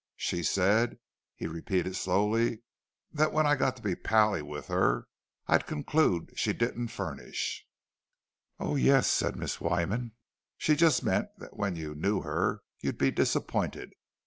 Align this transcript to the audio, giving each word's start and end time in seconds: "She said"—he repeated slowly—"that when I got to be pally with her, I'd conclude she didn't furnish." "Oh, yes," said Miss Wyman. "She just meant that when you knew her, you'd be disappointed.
"She 0.17 0.41
said"—he 0.41 1.45
repeated 1.45 1.95
slowly—"that 1.95 3.31
when 3.31 3.45
I 3.45 3.55
got 3.55 3.75
to 3.75 3.83
be 3.83 3.93
pally 3.95 4.41
with 4.41 4.65
her, 4.65 5.05
I'd 5.45 5.67
conclude 5.67 6.33
she 6.35 6.53
didn't 6.53 6.87
furnish." 6.87 7.67
"Oh, 8.59 8.75
yes," 8.75 9.07
said 9.07 9.35
Miss 9.35 9.61
Wyman. 9.61 10.13
"She 10.57 10.75
just 10.75 11.03
meant 11.03 11.27
that 11.37 11.55
when 11.55 11.75
you 11.75 11.93
knew 11.93 12.21
her, 12.21 12.63
you'd 12.79 12.97
be 12.97 13.11
disappointed. 13.11 13.91